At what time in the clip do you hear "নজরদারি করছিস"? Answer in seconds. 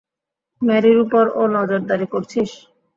1.55-2.49